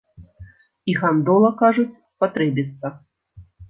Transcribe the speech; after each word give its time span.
І 0.93 0.95
гандола, 1.03 1.53
кажуць, 1.61 1.89
спатрэбіцца. 2.17 2.87